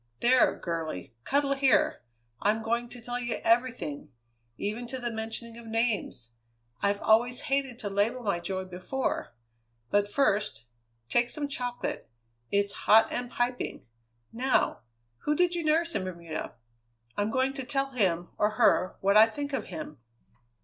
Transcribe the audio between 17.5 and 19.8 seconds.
to tell him, or her, what I think of